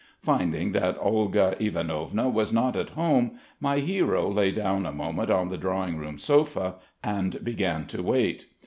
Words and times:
Finding 0.23 0.71
that 0.71 0.97
Olga 0.99 1.55
Ivanovna 1.59 2.27
was 2.27 2.51
not 2.51 2.75
at 2.75 2.89
home, 2.97 3.37
my 3.59 3.77
hero 3.77 4.31
lay 4.31 4.49
down 4.49 4.87
a 4.87 4.91
moment 4.91 5.29
on 5.29 5.49
the 5.49 5.59
drawing 5.59 5.97
room 5.99 6.17
sofa 6.17 6.77
and 7.03 7.37
began 7.43 7.85
to 7.85 8.01
wait. 8.01 8.47